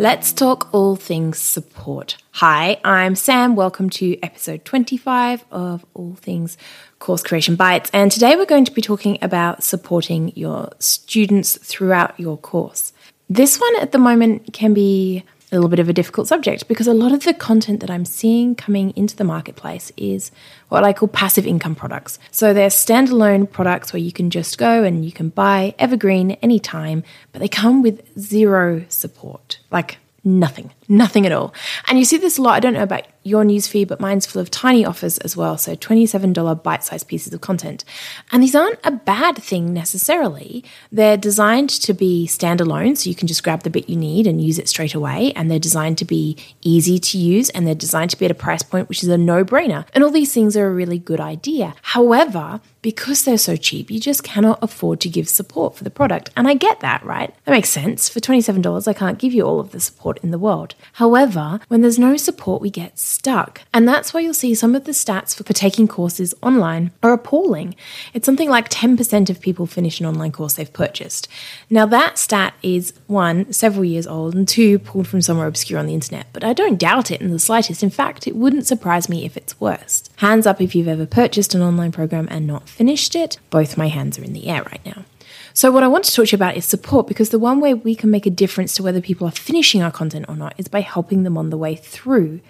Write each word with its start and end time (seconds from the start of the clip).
Let's 0.00 0.32
talk 0.32 0.70
all 0.72 0.96
things 0.96 1.36
support. 1.36 2.16
Hi, 2.30 2.80
I'm 2.86 3.14
Sam. 3.14 3.54
Welcome 3.54 3.90
to 3.90 4.18
episode 4.22 4.64
25 4.64 5.44
of 5.50 5.84
All 5.92 6.14
Things 6.14 6.56
Course 7.00 7.22
Creation 7.22 7.54
Bites. 7.54 7.90
And 7.92 8.10
today 8.10 8.34
we're 8.34 8.46
going 8.46 8.64
to 8.64 8.72
be 8.72 8.80
talking 8.80 9.18
about 9.20 9.62
supporting 9.62 10.32
your 10.34 10.70
students 10.78 11.58
throughout 11.58 12.18
your 12.18 12.38
course. 12.38 12.94
This 13.28 13.60
one 13.60 13.76
at 13.78 13.92
the 13.92 13.98
moment 13.98 14.54
can 14.54 14.72
be 14.72 15.22
a 15.52 15.56
little 15.56 15.68
bit 15.68 15.78
of 15.78 15.88
a 15.88 15.92
difficult 15.92 16.28
subject 16.28 16.68
because 16.68 16.86
a 16.86 16.94
lot 16.94 17.12
of 17.12 17.24
the 17.24 17.34
content 17.34 17.80
that 17.80 17.90
I'm 17.90 18.04
seeing 18.04 18.54
coming 18.54 18.92
into 18.96 19.16
the 19.16 19.24
marketplace 19.24 19.90
is 19.96 20.30
what 20.68 20.84
I 20.84 20.92
call 20.92 21.08
passive 21.08 21.46
income 21.46 21.74
products. 21.74 22.18
So 22.30 22.52
they're 22.52 22.68
standalone 22.68 23.50
products 23.50 23.92
where 23.92 24.00
you 24.00 24.12
can 24.12 24.30
just 24.30 24.58
go 24.58 24.84
and 24.84 25.04
you 25.04 25.12
can 25.12 25.30
buy 25.30 25.74
evergreen 25.78 26.32
anytime, 26.42 27.02
but 27.32 27.40
they 27.40 27.48
come 27.48 27.82
with 27.82 28.06
zero 28.18 28.84
support. 28.88 29.58
Like 29.70 29.98
nothing, 30.24 30.70
nothing 30.88 31.26
at 31.26 31.32
all. 31.32 31.54
And 31.86 31.98
you 31.98 32.04
see 32.04 32.18
this 32.18 32.38
a 32.38 32.42
lot. 32.42 32.54
I 32.54 32.60
don't 32.60 32.74
know 32.74 32.82
about 32.82 33.06
your 33.22 33.44
newsfeed, 33.44 33.88
but 33.88 34.00
mine's 34.00 34.26
full 34.26 34.40
of 34.40 34.50
tiny 34.50 34.84
offers 34.84 35.18
as 35.18 35.36
well. 35.36 35.58
So 35.58 35.74
$27 35.74 36.62
bite 36.62 36.84
sized 36.84 37.08
pieces 37.08 37.32
of 37.32 37.40
content. 37.40 37.84
And 38.32 38.42
these 38.42 38.54
aren't 38.54 38.78
a 38.84 38.90
bad 38.90 39.36
thing 39.36 39.72
necessarily. 39.72 40.64
They're 40.90 41.16
designed 41.16 41.70
to 41.70 41.92
be 41.92 42.26
standalone, 42.26 42.96
so 42.96 43.08
you 43.08 43.14
can 43.14 43.28
just 43.28 43.42
grab 43.42 43.62
the 43.62 43.70
bit 43.70 43.88
you 43.88 43.96
need 43.96 44.26
and 44.26 44.42
use 44.42 44.58
it 44.58 44.68
straight 44.68 44.94
away. 44.94 45.32
And 45.34 45.50
they're 45.50 45.58
designed 45.58 45.98
to 45.98 46.04
be 46.04 46.36
easy 46.62 46.98
to 46.98 47.18
use 47.18 47.50
and 47.50 47.66
they're 47.66 47.74
designed 47.74 48.10
to 48.10 48.18
be 48.18 48.24
at 48.24 48.30
a 48.30 48.34
price 48.34 48.62
point 48.62 48.88
which 48.88 49.02
is 49.02 49.08
a 49.08 49.18
no 49.18 49.44
brainer. 49.44 49.86
And 49.94 50.02
all 50.02 50.10
these 50.10 50.32
things 50.32 50.56
are 50.56 50.66
a 50.66 50.72
really 50.72 50.98
good 50.98 51.20
idea. 51.20 51.74
However, 51.82 52.60
because 52.82 53.24
they're 53.24 53.38
so 53.38 53.56
cheap, 53.56 53.90
you 53.90 54.00
just 54.00 54.22
cannot 54.22 54.58
afford 54.62 55.00
to 55.00 55.08
give 55.08 55.28
support 55.28 55.76
for 55.76 55.84
the 55.84 55.90
product. 55.90 56.30
And 56.36 56.48
I 56.48 56.54
get 56.54 56.80
that, 56.80 57.04
right? 57.04 57.34
That 57.44 57.52
makes 57.52 57.68
sense. 57.68 58.08
For 58.08 58.20
$27, 58.20 58.88
I 58.88 58.92
can't 58.94 59.18
give 59.18 59.34
you 59.34 59.42
all 59.42 59.60
of 59.60 59.72
the 59.72 59.80
support 59.80 60.18
in 60.22 60.30
the 60.30 60.38
world. 60.38 60.74
However, 60.94 61.60
when 61.68 61.82
there's 61.82 61.98
no 61.98 62.16
support, 62.16 62.62
we 62.62 62.70
get 62.70 62.98
stuck. 63.10 63.62
And 63.74 63.86
that's 63.88 64.14
why 64.14 64.20
you'll 64.20 64.34
see 64.34 64.54
some 64.54 64.74
of 64.74 64.84
the 64.84 64.92
stats 64.92 65.34
for, 65.34 65.50
taking 65.50 65.88
courses 65.88 66.32
online 66.42 66.92
are 67.02 67.12
appalling. 67.12 67.74
It's 68.14 68.24
something 68.24 68.48
like 68.48 68.68
10% 68.68 69.28
of 69.28 69.40
people 69.40 69.66
finish 69.66 70.00
an 70.00 70.06
online 70.06 70.32
course 70.32 70.54
they've 70.54 70.72
purchased. 70.72 71.28
Now, 71.68 71.86
that 71.86 72.18
stat 72.18 72.54
is 72.62 72.94
one, 73.08 73.52
several 73.52 73.84
years 73.84 74.06
old, 74.06 74.34
and 74.34 74.46
two, 74.46 74.78
pulled 74.78 75.08
from 75.08 75.22
somewhere 75.22 75.48
obscure 75.48 75.78
on 75.78 75.86
the 75.86 75.94
internet. 75.94 76.28
But 76.32 76.44
I 76.44 76.52
don't 76.52 76.78
doubt 76.78 77.10
it 77.10 77.20
in 77.20 77.32
the 77.32 77.38
slightest. 77.38 77.82
In 77.82 77.90
fact, 77.90 78.26
it 78.26 78.36
wouldn't 78.36 78.66
surprise 78.66 79.08
me 79.08 79.24
if 79.24 79.36
it's 79.36 79.60
worse. 79.60 80.08
Hands 80.16 80.46
up 80.46 80.60
if 80.60 80.74
you've 80.74 80.88
ever 80.88 81.04
purchased 81.04 81.54
an 81.54 81.62
online 81.62 81.92
program 81.92 82.28
and 82.30 82.46
not 82.46 82.68
finished 82.68 83.14
it. 83.16 83.38
Both 83.50 83.76
my 83.76 83.88
hands 83.88 84.18
are 84.18 84.24
in 84.24 84.32
the 84.32 84.46
air 84.46 84.62
right 84.62 84.84
now. 84.86 85.04
So, 85.52 85.70
what 85.72 85.82
I 85.82 85.88
want 85.88 86.04
to 86.04 86.14
talk 86.14 86.26
to 86.26 86.32
you 86.32 86.36
about 86.36 86.56
is 86.56 86.64
support 86.64 87.08
because 87.08 87.30
the 87.30 87.38
one 87.38 87.60
way 87.60 87.74
we 87.74 87.94
can 87.94 88.10
make 88.10 88.26
a 88.26 88.30
difference 88.30 88.74
to 88.74 88.82
whether 88.82 89.00
people 89.00 89.26
are 89.26 89.32
finishing 89.32 89.82
our 89.82 89.90
content 89.90 90.26
or 90.28 90.36
not 90.36 90.54
is 90.58 90.68
by 90.68 90.80
helping 90.80 91.22
them 91.24 91.36
on 91.36 91.50
the 91.50 91.58
way 91.58 91.74
through. 91.74 92.40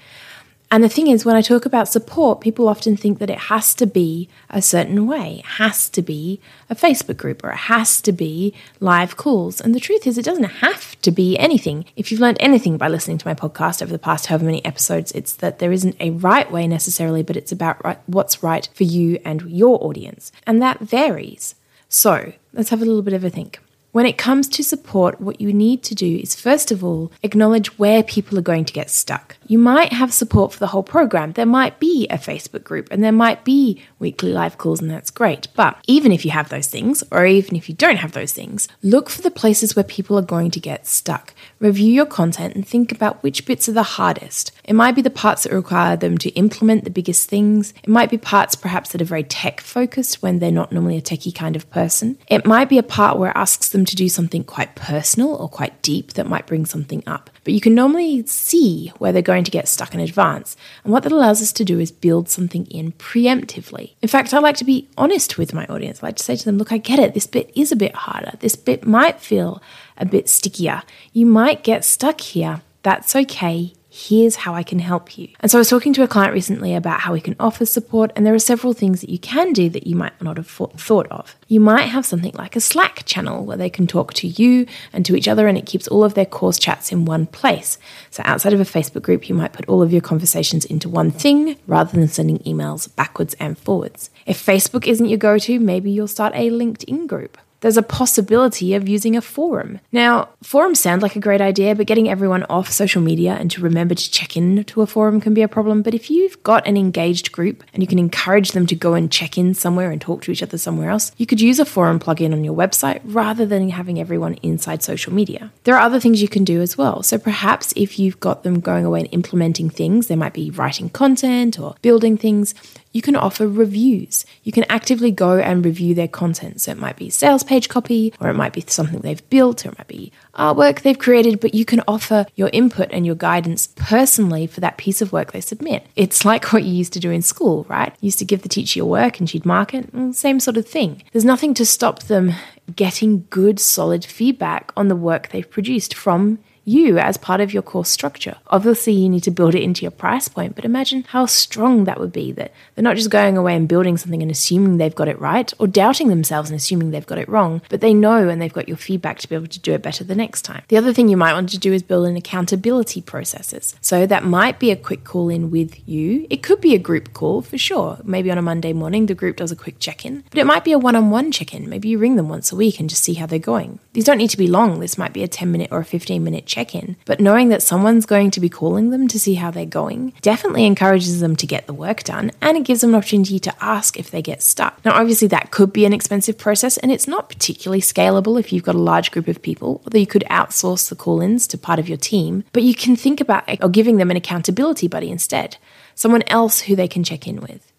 And 0.73 0.85
the 0.85 0.89
thing 0.89 1.09
is, 1.09 1.25
when 1.25 1.35
I 1.35 1.43
talk 1.43 1.67
about 1.67 1.89
support, 1.89 2.41
people 2.41 2.69
often 2.69 2.97
think 2.97 3.19
that 3.19 3.29
it 3.29 3.39
has 3.39 3.75
to 3.75 3.87
be 3.87 4.29
a 4.49 4.63
certain 4.63 5.05
way. 5.07 5.41
It 5.41 5.47
has 5.47 5.89
to 5.91 6.01
be 6.01 6.41
a 6.69 6.77
Facebook 6.77 7.17
group 7.17 7.43
or 7.43 7.51
it 7.51 7.57
has 7.57 8.01
to 8.03 8.13
be 8.13 8.55
live 8.79 9.17
calls. 9.17 9.61
And 9.61 9.75
the 9.75 9.81
truth 9.81 10.07
is, 10.07 10.17
it 10.17 10.25
doesn't 10.25 10.45
have 10.45 11.01
to 11.03 11.11
be 11.11 11.37
anything. 11.39 11.87
If 11.97 12.13
you've 12.13 12.21
learned 12.21 12.37
anything 12.39 12.77
by 12.77 12.87
listening 12.87 13.19
to 13.19 13.27
my 13.27 13.35
podcast 13.35 13.83
over 13.83 13.91
the 13.91 13.99
past 13.99 14.27
however 14.27 14.45
many 14.45 14.65
episodes, 14.65 15.11
it's 15.11 15.33
that 15.35 15.59
there 15.59 15.73
isn't 15.73 15.97
a 15.99 16.11
right 16.11 16.51
way 16.51 16.69
necessarily, 16.69 17.25
but 17.25 17.37
it's 17.37 17.51
about 17.51 17.85
right, 17.85 17.99
what's 18.07 18.45
right 18.45 18.69
for 18.73 18.85
you 18.85 19.19
and 19.25 19.43
your 19.51 19.83
audience. 19.83 20.31
And 20.47 20.63
that 20.63 20.79
varies. 20.79 21.57
So 21.89 22.33
let's 22.53 22.71
have 22.71 22.81
a 22.81 22.85
little 22.85 23.03
bit 23.03 23.15
of 23.15 23.25
a 23.25 23.31
think. 23.31 23.59
When 23.93 24.07
it 24.07 24.17
comes 24.17 24.47
to 24.51 24.63
support, 24.63 25.21
what 25.21 25.41
you 25.41 25.53
need 25.53 25.83
to 25.83 25.97
do 25.97 26.19
is 26.23 26.41
first 26.41 26.71
of 26.71 26.85
all 26.85 27.11
acknowledge 27.25 27.77
where 27.77 28.05
people 28.05 28.39
are 28.39 28.43
going 28.43 28.65
to 28.65 28.73
get 28.73 28.89
stuck. 28.89 29.37
You 29.49 29.59
might 29.59 29.93
have 29.93 30.13
support 30.13 30.53
for 30.53 30.61
the 30.61 30.69
whole 30.69 30.85
program. 30.85 31.33
There 31.33 31.45
might 31.45 31.81
be 31.81 32.07
a 32.09 32.17
Facebook 32.17 32.63
group 32.63 32.87
and 32.93 33.03
there 33.03 33.11
might 33.11 33.45
be 33.45 33.83
weekly 33.99 34.33
live 34.33 34.59
calls, 34.59 34.81
and 34.81 34.89
that's 34.89 35.11
great. 35.11 35.49
But 35.57 35.77
even 35.89 36.13
if 36.13 36.25
you 36.25 36.31
have 36.31 36.51
those 36.51 36.69
things, 36.69 37.03
or 37.11 37.27
even 37.27 37.57
if 37.57 37.69
you 37.69 37.75
don't 37.75 37.97
have 37.97 38.13
those 38.13 38.33
things, 38.33 38.69
look 38.81 39.11
for 39.11 39.23
the 39.23 39.31
places 39.31 39.75
where 39.75 39.85
people 39.85 40.17
are 40.17 40.23
going 40.23 40.53
to 40.53 40.61
get 40.61 40.87
stuck. 40.87 41.35
Review 41.59 41.93
your 41.93 42.07
content 42.07 42.55
and 42.55 42.67
think 42.67 42.93
about 42.93 43.25
which 43.25 43.45
bits 43.45 43.69
are 43.69 43.73
the 43.73 43.83
hardest. 43.83 44.53
It 44.63 44.75
might 44.75 44.95
be 44.95 45.03
the 45.03 45.11
parts 45.11 45.43
that 45.43 45.53
require 45.53 45.97
them 45.97 46.17
to 46.19 46.31
implement 46.31 46.85
the 46.85 46.91
biggest 46.91 47.29
things. 47.29 47.75
It 47.83 47.91
might 47.91 48.09
be 48.09 48.19
parts 48.19 48.55
perhaps 48.55 48.93
that 48.93 49.03
are 49.03 49.05
very 49.05 49.25
tech 49.25 49.61
focused 49.61 50.23
when 50.23 50.39
they're 50.39 50.53
not 50.53 50.71
normally 50.71 50.97
a 50.97 51.03
techie 51.03 51.35
kind 51.35 51.57
of 51.57 51.69
person. 51.71 52.19
It 52.29 52.47
might 52.47 52.69
be 52.69 52.79
a 52.79 52.85
part 52.85 53.19
where 53.19 53.31
it 53.31 53.37
asks 53.37 53.69
them 53.69 53.80
to 53.85 53.97
do 53.97 54.09
something 54.09 54.45
quite 54.45 54.75
personal 54.75 55.35
or 55.35 55.49
quite 55.49 55.81
deep 55.83 56.15
that 56.15 56.29
might 56.29 56.47
bring 56.47 56.67
something 56.67 57.03
up. 57.07 57.31
But 57.45 57.55
you 57.55 57.61
can 57.61 57.75
normally 57.75 58.27
see 58.27 58.89
where 58.99 59.13
they're 59.13 59.23
going 59.23 59.45
to 59.45 59.51
get 59.51 59.69
stuck 59.69 59.95
in 59.95 60.01
advance. 60.01 60.57
And 60.85 60.93
what 60.93 61.03
that 61.03 61.13
allows 61.13 61.43
us 61.43 61.53
to 61.55 61.65
do 61.65 61.79
is 61.79 61.91
build 61.91 62.29
something 62.29 62.67
in 62.67 62.93
preemptively. 62.93 63.95
In 64.03 64.09
fact, 64.09 64.35
I 64.35 64.39
like 64.39 64.57
to 64.57 64.65
be 64.65 64.89
honest 64.97 65.39
with 65.39 65.55
my 65.55 65.67
audience. 65.67 66.03
I 66.03 66.07
like 66.07 66.17
to 66.17 66.25
say 66.25 66.37
to 66.37 66.45
them, 66.45 66.59
look, 66.59 66.73
I 66.73 66.79
get 66.79 66.99
it. 66.99 67.15
This 67.15 67.27
bit 67.27 67.51
is 67.55 67.73
a 67.73 67.77
bit 67.77 67.95
harder. 67.95 68.33
This 68.41 68.57
bit 68.57 68.87
might 68.87 69.21
feel 69.21 69.63
a 69.97 70.05
bit 70.05 70.29
stickier. 70.29 70.83
You 71.13 71.27
might 71.27 71.65
get 71.65 71.85
stuck 71.85 72.21
here. 72.21 72.63
That's 72.83 73.15
okay 73.15 73.75
here's 73.91 74.37
how 74.37 74.55
I 74.55 74.63
can 74.63 74.79
help 74.79 75.19
you. 75.19 75.29
And 75.41 75.51
so 75.51 75.59
I 75.59 75.61
was 75.61 75.69
talking 75.69 75.93
to 75.95 76.03
a 76.05 76.09
client 76.09 76.33
recently 76.33 76.75
about 76.75 77.01
how 77.01 77.13
we 77.13 77.21
can 77.21 77.35
offer 77.41 77.67
support, 77.67 78.13
and 78.15 78.25
there 78.25 78.35
are 78.35 78.39
several 78.39 78.73
things 78.73 79.01
that 79.01 79.11
you 79.11 79.19
can 79.19 79.53
do 79.53 79.69
that 79.69 79.87
you 79.87 79.97
might 79.97 80.21
not 80.23 80.37
have 80.37 80.47
thought 80.47 81.09
of. 81.09 81.37
You 81.49 81.59
might 81.59 81.87
have 81.87 82.07
something 82.07 82.33
like 82.35 82.55
a 82.55 82.61
Slack 82.61 83.05
channel 83.05 83.45
where 83.45 83.57
they 83.57 83.69
can 83.69 83.89
talk 83.89 84.15
to 84.15 84.29
you 84.29 84.67
and 84.93 85.05
to 85.05 85.17
each 85.17 85.27
other, 85.27 85.49
and 85.49 85.59
it 85.59 85.67
keeps 85.67 85.89
all 85.89 86.05
of 86.05 86.15
their 86.15 86.25
course 86.25 86.59
chats 86.59 86.93
in 86.93 87.05
one 87.05 87.27
place. 87.27 87.79
So 88.11 88.23
outside 88.25 88.53
of 88.53 88.61
a 88.61 88.65
Facebook 88.65 89.03
group, 89.03 89.29
you 89.29 89.35
might 89.35 89.53
put 89.53 89.69
all 89.69 89.83
of 89.83 89.93
your 89.93 90.01
conversations 90.01 90.65
into 90.65 90.89
one 90.89 91.11
thing 91.11 91.57
rather 91.67 91.99
than 91.99 92.09
sending 92.09 92.39
emails 92.41 92.95
backwards 92.95 93.35
and 93.41 93.59
forwards. 93.59 94.11
If 94.25 94.45
Facebook 94.45 94.87
isn't 94.87 95.09
your 95.09 95.19
go 95.19 95.37
to, 95.39 95.59
maybe 95.59 95.91
you'll 95.91 96.07
start 96.07 96.33
a 96.37 96.51
LinkedIn 96.51 97.09
group 97.09 97.37
there's 97.61 97.77
a 97.77 97.83
possibility 97.83 98.75
of 98.75 98.89
using 98.89 99.17
a 99.17 99.21
forum. 99.21 99.81
Now, 99.93 100.29
forums 100.43 100.81
sound 100.81 101.03
like 101.03 101.17
a 101.17 101.21
great 101.21 101.41
idea, 101.41 101.75
but 101.75 101.87
getting 101.87 102.09
everyone 102.09 102.45
off 102.45 102.71
social 102.71 103.03
media 103.03 103.35
and 103.35 103.51
to 103.51 103.61
remember 103.61 103.95
to 103.95 104.11
check 104.11 104.37
in 104.37 104.65
to 104.65 104.83
a 104.83 104.87
forum 104.87 105.21
can 105.21 105.35
be 105.35 105.43
a 105.43 105.49
problem. 105.49 105.83
But 105.83 105.95
if 105.95 106.11
you've 106.11 106.43
got 106.43 106.67
an 106.67 106.77
engaged 106.77 107.33
group 107.33 107.63
and 107.73 107.83
you 107.83 107.87
can 107.87 107.99
encourage 107.99 108.53
them 108.53 108.67
to 108.67 108.75
go 108.75 108.95
and 108.95 109.11
check 109.11 109.37
in 109.37 109.55
somewhere 109.55 109.91
and 109.91 110.01
talk 110.01 110.23
to 110.23 110.33
each 110.33 110.43
other 110.43 110.59
somewhere 110.59 110.91
else, 110.91 111.13
you 111.17 111.27
could 111.27 111.41
use 111.41 111.59
a 111.59 111.65
forum 111.65 112.01
plugin 112.01 112.33
on 112.33 112.45
your 112.45 112.57
website 112.57 113.01
rather 113.05 113.45
than 113.47 113.69
having 113.71 114.01
everyone 114.01 114.35
inside 114.43 114.83
social 114.83 115.13
media. 115.13 115.53
There 115.65 115.77
are 115.77 115.83
other 115.83 116.01
things 116.01 116.23
you 116.23 116.29
can 116.29 116.45
do 116.45 116.61
as 116.61 116.79
well. 116.79 117.03
So 117.03 117.19
perhaps 117.19 117.73
if 117.77 117.99
you've 117.99 118.21
got 118.21 118.43
them 118.43 118.61
going 118.61 118.85
away 118.85 119.01
and 119.01 119.09
implementing 119.13 119.71
things, 119.71 120.07
they 120.07 120.17
might 120.17 120.33
be 120.33 120.51
writing 120.51 120.89
content 120.89 121.59
or 121.59 121.75
building 121.83 122.17
things 122.17 122.55
you 122.93 123.03
can 123.03 123.17
offer 123.17 123.47
reviews. 123.47 124.27
You 124.43 124.53
can 124.53 124.65
actively 124.69 125.11
go 125.11 125.39
and 125.39 125.65
review 125.65 125.95
their 125.95 126.09
content. 126.09 126.61
So 126.61 126.73
it 126.73 126.79
might 126.79 126.97
be 126.97 127.11
sales 127.11 127.43
page 127.43 127.69
copy, 127.69 128.13
or 128.21 128.29
it 128.29 128.35
might 128.35 128.53
be 128.53 128.65
something 128.67 129.01
they've 129.01 129.29
built, 129.31 129.65
or 129.65 129.71
it 129.71 129.79
might 129.79 129.89
be 129.89 130.13
artwork 130.35 130.81
they've 130.81 130.99
created, 130.99 131.41
but 131.41 131.55
you 131.55 131.65
can 131.65 131.83
offer 131.87 132.27
your 132.35 132.51
input 132.53 132.89
and 132.91 133.07
your 133.07 133.15
guidance 133.15 133.69
personally 133.77 134.47
for 134.47 134.61
that 134.61 134.77
piece 134.79 135.03
of 135.03 135.13
work 135.13 135.33
they 135.33 135.41
submit. 135.41 135.87
It's 135.97 136.25
like 136.25 136.53
what 136.53 136.65
you 136.65 136.73
used 136.73 136.93
to 136.95 137.01
do 137.01 137.11
in 137.11 137.23
school, 137.23 137.67
right? 137.69 137.95
You 138.01 138.07
used 138.07 138.19
to 138.21 138.25
give 138.25 138.43
the 138.43 138.49
teacher 138.49 138.79
your 138.79 138.87
work 138.87 139.21
and 139.21 139.29
she'd 139.29 139.47
mark 139.47 139.75
it. 139.75 139.93
Well, 139.93 140.13
same 140.13 140.41
sort 140.41 140.57
of 140.57 140.67
thing. 140.67 141.03
There's 141.13 141.25
nothing 141.25 141.55
to 141.55 141.67
stop 141.67 142.05
them 142.05 142.33
getting 142.77 143.27
good, 143.31 143.61
solid 143.61 144.05
feedback 144.05 144.73
on 144.77 144.89
the 144.89 144.97
work 144.97 145.29
they've 145.29 145.51
produced 145.51 145.95
from 145.95 146.39
you 146.65 146.99
as 146.99 147.17
part 147.17 147.41
of 147.41 147.53
your 147.53 147.63
course 147.63 147.89
structure. 147.89 148.37
Obviously, 148.49 148.93
you 148.93 149.09
need 149.09 149.23
to 149.25 149.31
build 149.31 149.55
it 149.55 149.63
into 149.63 149.83
your 149.83 149.91
price 149.91 150.29
point, 150.29 150.55
but 150.55 150.65
imagine 150.65 151.05
how 151.09 151.27
strong 151.27 151.85
that 151.85 152.01
would 152.01 152.13
be 152.13 152.33
that 152.33 152.53
they're 152.75 152.83
not 152.83 152.97
just 152.97 153.11
going 153.11 153.37
away 153.37 153.55
and 153.55 153.69
building 153.69 153.97
something 153.97 154.23
and 154.23 154.31
assuming 154.31 154.77
they've 154.77 154.95
got 154.95 155.09
it 155.09 155.21
right 155.21 155.53
or 155.59 155.67
doubting 155.67 156.09
themselves 156.09 156.51
and 156.51 156.57
assuming 156.57 156.91
they've 156.91 157.07
got 157.07 157.19
it 157.19 157.29
wrong, 157.29 157.63
but 157.69 157.81
they 157.81 157.95
know 157.95 158.29
and 158.29 158.41
they've 158.41 158.53
got 158.53 158.69
your 158.69 158.77
feedback 158.77 159.19
to 159.19 159.29
be 159.29 159.35
able 159.35 159.47
to 159.47 159.59
do 159.61 159.73
it 159.73 159.83
better 159.83 160.05
the 160.05 160.15
next 160.15 160.43
time. 160.43 160.63
The 160.69 160.77
other 160.77 160.93
thing 160.93 161.09
you 161.09 161.17
might 161.17 161.35
want 161.35 161.51
to 161.51 161.59
do 161.59 161.73
is 161.73 161.83
build 161.83 162.07
in 162.07 162.17
accountability 162.17 163.03
processes. 163.03 163.75
So 163.81 164.07
that 164.07 164.25
might 164.25 164.59
be 164.59 164.71
a 164.71 164.77
quick 164.77 165.05
call 165.05 165.29
in 165.29 165.51
with 165.51 165.89
you. 165.89 166.27
It 166.31 166.43
could 166.43 166.61
be 166.61 166.75
a 166.75 166.79
group 166.79 167.13
call 167.13 167.43
for 167.43 167.59
sure. 167.59 167.99
Maybe 168.05 168.31
on 168.31 168.39
a 168.39 168.43
Monday 168.43 168.73
morning, 168.73 169.07
the 169.07 169.15
group 169.15 169.37
does 169.37 169.53
a 169.53 169.57
quick 169.57 169.79
check 169.79 170.05
in, 170.05 170.25
but 170.31 170.39
it 170.39 170.47
might 170.47 170.65
be 170.65 170.73
a 170.73 170.79
one 170.79 170.97
on 170.97 171.11
one 171.11 171.33
check 171.33 171.55
in. 171.55 171.69
Maybe 171.69 171.89
you 171.89 171.99
ring 171.99 172.17
them 172.17 172.29
once 172.29 172.53
a 172.53 172.57
week 172.57 172.81
and 172.81 172.89
just 172.89 173.03
see 173.03 173.15
how 173.15 173.27
they're 173.27 173.39
going. 173.39 173.79
These 173.93 174.05
don't 174.05 174.19
need 174.19 174.31
to 174.31 174.37
be 174.37 174.47
long. 174.47 174.81
This 174.81 174.99
might 174.99 175.13
be 175.13 175.23
a 175.23 175.29
10 175.29 175.51
minute 175.51 175.69
or 175.71 175.81
a 175.81 175.85
15 175.85 176.23
minute 176.23 176.47
check 176.51 176.75
in, 176.75 176.97
but 177.05 177.21
knowing 177.21 177.49
that 177.49 177.63
someone's 177.63 178.05
going 178.05 178.31
to 178.33 178.41
be 178.41 178.49
calling 178.49 178.91
them 178.91 179.09
to 179.09 179.19
see 179.19 179.35
how 179.35 179.51
they're 179.51 179.65
going 179.65 180.13
definitely 180.21 180.67
encourages 180.67 181.21
them 181.21 181.37
to 181.37 181.47
get 181.47 181.67
the 181.67 181.73
work 181.73 182.03
done 182.03 182.31
and 182.43 182.57
it 182.57 182.65
gives 182.65 182.81
them 182.81 182.91
an 182.91 182.97
opportunity 182.97 183.39
to 183.39 183.65
ask 183.65 183.99
if 183.99 184.11
they 184.11 184.21
get 184.21 184.43
stuck. 184.43 184.85
Now, 184.85 184.93
obviously, 185.01 185.29
that 185.29 185.51
could 185.51 185.73
be 185.73 185.85
an 185.85 185.93
expensive 185.93 186.37
process 186.37 186.77
and 186.77 186.91
it's 186.91 187.09
not 187.09 187.29
particularly 187.29 187.81
scalable 187.81 188.39
if 188.39 188.53
you've 188.53 188.65
got 188.65 188.75
a 188.75 188.79
large 188.79 189.11
group 189.11 189.29
of 189.29 189.41
people, 189.43 189.81
although 189.85 189.99
you 189.99 190.07
could 190.07 190.25
outsource 190.31 190.89
the 190.89 190.97
call 190.97 191.21
ins 191.21 191.47
to 191.47 191.59
part 191.59 191.79
of 191.79 191.89
your 191.89 191.99
team, 191.99 192.45
but 192.53 192.63
you 192.63 192.75
can 192.75 192.97
think 192.97 193.21
about 193.21 193.45
or 193.63 193.69
giving 193.69 193.97
them 193.97 194.11
an 194.11 194.17
accountability 194.17 194.89
buddy 194.89 195.11
instead, 195.11 195.57
someone 195.95 196.23
else 196.27 196.63
who 196.63 196.77
they 196.77 196.89
can 196.89 197.05
check 197.05 197.27
in 197.27 197.41
with. 197.41 197.70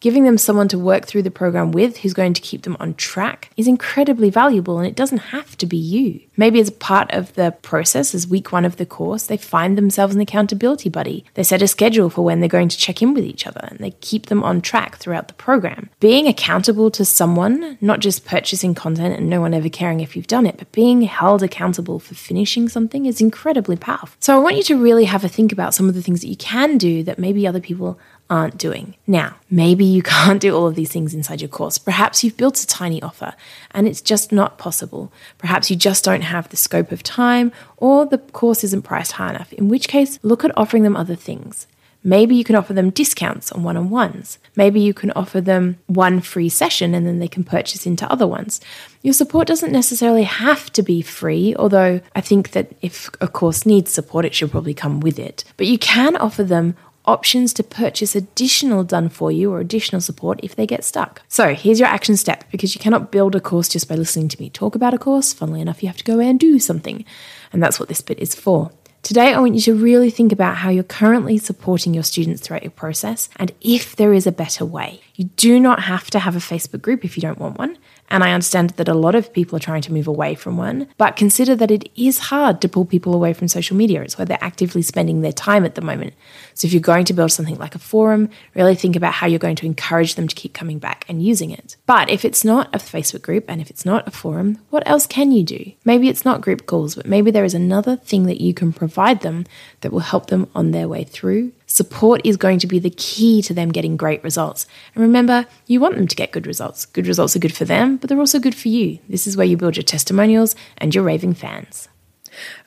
Giving 0.00 0.24
them 0.24 0.38
someone 0.38 0.68
to 0.68 0.78
work 0.78 1.04
through 1.04 1.24
the 1.24 1.30
program 1.30 1.72
with 1.72 1.98
who's 1.98 2.14
going 2.14 2.32
to 2.32 2.40
keep 2.40 2.62
them 2.62 2.74
on 2.80 2.94
track 2.94 3.50
is 3.58 3.68
incredibly 3.68 4.30
valuable 4.30 4.78
and 4.78 4.86
it 4.86 4.96
doesn't 4.96 5.18
have 5.18 5.58
to 5.58 5.66
be 5.66 5.76
you. 5.76 6.22
Maybe 6.38 6.58
as 6.58 6.70
part 6.70 7.10
of 7.10 7.34
the 7.34 7.54
process, 7.60 8.14
as 8.14 8.26
week 8.26 8.50
one 8.50 8.64
of 8.64 8.78
the 8.78 8.86
course, 8.86 9.26
they 9.26 9.36
find 9.36 9.76
themselves 9.76 10.14
an 10.14 10.22
accountability 10.22 10.88
buddy. 10.88 11.26
They 11.34 11.42
set 11.42 11.60
a 11.60 11.68
schedule 11.68 12.08
for 12.08 12.22
when 12.22 12.40
they're 12.40 12.48
going 12.48 12.70
to 12.70 12.78
check 12.78 13.02
in 13.02 13.12
with 13.12 13.24
each 13.24 13.46
other 13.46 13.60
and 13.64 13.78
they 13.78 13.90
keep 13.90 14.26
them 14.26 14.42
on 14.42 14.62
track 14.62 14.96
throughout 14.96 15.28
the 15.28 15.34
program. 15.34 15.90
Being 16.00 16.26
accountable 16.26 16.90
to 16.92 17.04
someone, 17.04 17.76
not 17.82 18.00
just 18.00 18.24
purchasing 18.24 18.74
content 18.74 19.18
and 19.18 19.28
no 19.28 19.42
one 19.42 19.52
ever 19.52 19.68
caring 19.68 20.00
if 20.00 20.16
you've 20.16 20.26
done 20.26 20.46
it, 20.46 20.56
but 20.56 20.72
being 20.72 21.02
held 21.02 21.42
accountable 21.42 21.98
for 21.98 22.14
finishing 22.14 22.70
something 22.70 23.04
is 23.04 23.20
incredibly 23.20 23.76
powerful. 23.76 24.16
So 24.18 24.34
I 24.34 24.38
want 24.38 24.56
you 24.56 24.62
to 24.62 24.82
really 24.82 25.04
have 25.04 25.24
a 25.24 25.28
think 25.28 25.52
about 25.52 25.74
some 25.74 25.90
of 25.90 25.94
the 25.94 26.00
things 26.00 26.22
that 26.22 26.28
you 26.28 26.36
can 26.36 26.78
do 26.78 27.02
that 27.02 27.18
maybe 27.18 27.46
other 27.46 27.60
people 27.60 27.98
aren't 28.30 28.56
doing. 28.56 28.94
Now, 29.06 29.36
maybe 29.50 29.84
you 29.84 30.02
can't 30.14 30.40
do 30.40 30.56
all 30.56 30.68
of 30.68 30.76
these 30.76 30.92
things 30.92 31.12
inside 31.12 31.40
your 31.40 31.48
course. 31.48 31.76
Perhaps 31.76 32.24
you've 32.24 32.36
built 32.36 32.62
a 32.62 32.66
tiny 32.66 33.02
offer 33.02 33.34
and 33.72 33.86
it's 33.86 34.00
just 34.00 34.32
not 34.32 34.56
possible. 34.56 35.12
Perhaps 35.36 35.70
you 35.70 35.76
just 35.76 36.04
don't 36.04 36.22
have 36.22 36.48
the 36.48 36.56
scope 36.56 36.92
of 36.92 37.02
time 37.02 37.52
or 37.76 38.06
the 38.06 38.18
course 38.18 38.64
isn't 38.64 38.82
priced 38.82 39.12
high 39.12 39.30
enough, 39.30 39.52
in 39.52 39.68
which 39.68 39.88
case, 39.88 40.18
look 40.22 40.44
at 40.44 40.56
offering 40.56 40.84
them 40.84 40.96
other 40.96 41.16
things. 41.16 41.66
Maybe 42.02 42.34
you 42.34 42.44
can 42.44 42.56
offer 42.56 42.72
them 42.72 42.90
discounts 42.90 43.52
on 43.52 43.62
one 43.62 43.76
on 43.76 43.90
ones. 43.90 44.38
Maybe 44.56 44.80
you 44.80 44.94
can 44.94 45.10
offer 45.10 45.40
them 45.40 45.78
one 45.86 46.20
free 46.20 46.48
session 46.48 46.94
and 46.94 47.06
then 47.06 47.18
they 47.18 47.28
can 47.28 47.44
purchase 47.44 47.84
into 47.84 48.10
other 48.10 48.26
ones. 48.26 48.60
Your 49.02 49.12
support 49.12 49.46
doesn't 49.46 49.72
necessarily 49.72 50.22
have 50.22 50.72
to 50.72 50.82
be 50.82 51.02
free, 51.02 51.54
although 51.56 52.00
I 52.16 52.20
think 52.22 52.52
that 52.52 52.72
if 52.80 53.10
a 53.20 53.28
course 53.28 53.66
needs 53.66 53.92
support, 53.92 54.24
it 54.24 54.34
should 54.34 54.50
probably 54.50 54.72
come 54.72 55.00
with 55.00 55.18
it. 55.18 55.44
But 55.58 55.66
you 55.66 55.78
can 55.78 56.16
offer 56.16 56.42
them 56.42 56.74
options 57.10 57.52
to 57.54 57.62
purchase 57.62 58.16
additional 58.16 58.84
done 58.84 59.08
for 59.08 59.30
you 59.30 59.52
or 59.52 59.60
additional 59.60 60.00
support 60.00 60.40
if 60.42 60.56
they 60.56 60.66
get 60.66 60.84
stuck. 60.84 61.22
So 61.28 61.54
here's 61.54 61.78
your 61.78 61.88
action 61.88 62.16
step 62.16 62.44
because 62.50 62.74
you 62.74 62.80
cannot 62.80 63.10
build 63.10 63.34
a 63.34 63.40
course 63.40 63.68
just 63.68 63.88
by 63.88 63.96
listening 63.96 64.28
to 64.28 64.40
me 64.40 64.50
talk 64.50 64.74
about 64.74 64.94
a 64.94 64.98
course. 64.98 65.32
Funnily 65.32 65.60
enough, 65.60 65.82
you 65.82 65.88
have 65.88 65.98
to 65.98 66.04
go 66.04 66.20
and 66.20 66.38
do 66.38 66.58
something. 66.58 67.04
And 67.52 67.62
that's 67.62 67.78
what 67.78 67.88
this 67.88 68.00
bit 68.00 68.18
is 68.18 68.34
for. 68.34 68.70
Today, 69.02 69.32
I 69.32 69.40
want 69.40 69.54
you 69.54 69.62
to 69.62 69.74
really 69.74 70.10
think 70.10 70.30
about 70.30 70.58
how 70.58 70.68
you're 70.68 70.84
currently 70.84 71.38
supporting 71.38 71.94
your 71.94 72.02
students 72.02 72.42
throughout 72.42 72.62
your 72.62 72.70
process 72.70 73.30
and 73.36 73.50
if 73.62 73.96
there 73.96 74.12
is 74.12 74.26
a 74.26 74.32
better 74.32 74.64
way. 74.64 75.00
You 75.14 75.24
do 75.24 75.58
not 75.58 75.80
have 75.84 76.10
to 76.10 76.18
have 76.18 76.36
a 76.36 76.38
Facebook 76.38 76.82
group 76.82 77.02
if 77.02 77.16
you 77.16 77.22
don't 77.22 77.38
want 77.38 77.58
one. 77.58 77.78
And 78.10 78.24
I 78.24 78.32
understand 78.32 78.70
that 78.70 78.88
a 78.88 78.94
lot 78.94 79.14
of 79.14 79.32
people 79.32 79.56
are 79.56 79.60
trying 79.60 79.82
to 79.82 79.92
move 79.92 80.08
away 80.08 80.34
from 80.34 80.56
one, 80.56 80.88
but 80.98 81.16
consider 81.16 81.54
that 81.56 81.70
it 81.70 81.88
is 81.94 82.18
hard 82.18 82.60
to 82.60 82.68
pull 82.68 82.84
people 82.84 83.14
away 83.14 83.32
from 83.32 83.46
social 83.46 83.76
media. 83.76 84.02
It's 84.02 84.18
where 84.18 84.24
they're 84.24 84.38
actively 84.40 84.82
spending 84.82 85.20
their 85.20 85.32
time 85.32 85.64
at 85.64 85.76
the 85.76 85.80
moment. 85.80 86.14
So 86.54 86.66
if 86.66 86.72
you're 86.72 86.80
going 86.80 87.04
to 87.06 87.12
build 87.12 87.30
something 87.30 87.58
like 87.58 87.74
a 87.74 87.78
forum, 87.78 88.28
really 88.54 88.74
think 88.74 88.96
about 88.96 89.14
how 89.14 89.26
you're 89.28 89.38
going 89.38 89.56
to 89.56 89.66
encourage 89.66 90.16
them 90.16 90.26
to 90.26 90.34
keep 90.34 90.52
coming 90.52 90.78
back 90.78 91.04
and 91.08 91.22
using 91.22 91.50
it. 91.50 91.76
But 91.86 92.10
if 92.10 92.24
it's 92.24 92.44
not 92.44 92.74
a 92.74 92.78
Facebook 92.78 93.22
group 93.22 93.44
and 93.48 93.60
if 93.60 93.70
it's 93.70 93.84
not 93.84 94.08
a 94.08 94.10
forum, 94.10 94.58
what 94.70 94.82
else 94.86 95.06
can 95.06 95.30
you 95.30 95.44
do? 95.44 95.72
Maybe 95.84 96.08
it's 96.08 96.24
not 96.24 96.40
group 96.40 96.66
calls, 96.66 96.96
but 96.96 97.06
maybe 97.06 97.30
there 97.30 97.44
is 97.44 97.54
another 97.54 97.96
thing 97.96 98.26
that 98.26 98.40
you 98.40 98.52
can 98.52 98.72
provide 98.72 99.20
them 99.20 99.46
that 99.82 99.92
will 99.92 100.00
help 100.00 100.26
them 100.26 100.48
on 100.54 100.72
their 100.72 100.88
way 100.88 101.04
through 101.04 101.52
Support 101.70 102.22
is 102.24 102.36
going 102.36 102.58
to 102.58 102.66
be 102.66 102.80
the 102.80 102.90
key 102.90 103.42
to 103.42 103.54
them 103.54 103.70
getting 103.70 103.96
great 103.96 104.24
results. 104.24 104.66
And 104.92 105.02
remember, 105.02 105.46
you 105.68 105.78
want 105.78 105.94
them 105.94 106.08
to 106.08 106.16
get 106.16 106.32
good 106.32 106.44
results. 106.44 106.84
Good 106.84 107.06
results 107.06 107.36
are 107.36 107.38
good 107.38 107.54
for 107.54 107.64
them, 107.64 107.96
but 107.96 108.08
they're 108.08 108.18
also 108.18 108.40
good 108.40 108.56
for 108.56 108.66
you. 108.66 108.98
This 109.08 109.24
is 109.24 109.36
where 109.36 109.46
you 109.46 109.56
build 109.56 109.76
your 109.76 109.84
testimonials 109.84 110.56
and 110.78 110.92
your 110.92 111.04
raving 111.04 111.34
fans. 111.34 111.88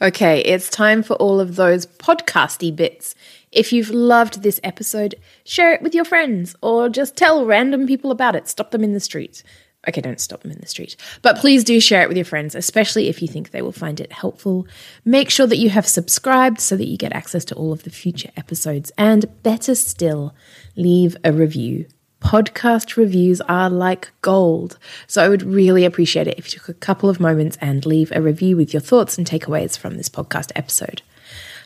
Okay, 0.02 0.40
it's 0.44 0.70
time 0.70 1.04
for 1.04 1.16
all 1.16 1.42
of 1.42 1.58
those 1.58 1.86
podcasty 1.86 2.74
bits. 2.74 3.14
If 3.52 3.74
you've 3.74 3.90
loved 3.90 4.42
this 4.42 4.62
episode, 4.64 5.16
share 5.44 5.74
it 5.74 5.82
with 5.82 5.94
your 5.94 6.06
friends 6.06 6.56
or 6.62 6.88
just 6.88 7.18
tell 7.18 7.46
random 7.46 7.86
people 7.86 8.10
about 8.10 8.38
it. 8.38 8.48
Stop 8.48 8.72
them 8.72 8.86
in 8.86 8.94
the 8.94 9.02
street. 9.02 9.44
Okay, 9.88 10.02
don't 10.02 10.20
stop 10.20 10.42
them 10.42 10.52
in 10.52 10.60
the 10.60 10.68
street. 10.68 10.96
But 11.22 11.38
please 11.38 11.64
do 11.64 11.80
share 11.82 12.02
it 12.04 12.08
with 12.08 12.18
your 12.18 12.26
friends, 12.26 12.56
especially 12.56 13.10
if 13.10 13.22
you 13.22 13.28
think 13.28 13.52
they 13.52 13.62
will 13.62 13.74
find 13.74 14.00
it 14.00 14.14
helpful. 14.14 14.66
Make 15.04 15.30
sure 15.30 15.48
that 15.48 15.58
you 15.58 15.70
have 15.70 15.88
subscribed 15.88 16.62
so 16.62 16.78
that 16.78 16.88
you 16.88 16.98
get 16.98 17.14
access 17.14 17.44
to 17.46 17.56
all 17.56 17.74
of 17.74 17.84
the 17.84 17.90
future 17.90 18.30
episodes. 18.38 18.92
And 18.98 19.26
better 19.44 19.76
still, 19.76 20.34
leave 20.76 21.18
a 21.24 21.34
review. 21.34 21.86
Podcast 22.22 22.96
reviews 22.96 23.42
are 23.42 23.70
like 23.70 24.12
gold. 24.22 24.78
So 25.08 25.22
I 25.22 25.28
would 25.28 25.44
really 25.44 25.84
appreciate 25.84 26.28
it 26.28 26.40
if 26.40 26.46
you 26.46 26.60
took 26.60 26.70
a 26.70 26.74
couple 26.74 27.10
of 27.10 27.20
moments 27.20 27.58
and 27.60 27.86
leave 27.86 28.14
a 28.16 28.22
review 28.22 28.56
with 28.56 28.74
your 28.74 28.82
thoughts 28.82 29.18
and 29.18 29.28
takeaways 29.28 29.78
from 29.78 29.98
this 29.98 30.08
podcast 30.08 30.54
episode. 30.56 31.02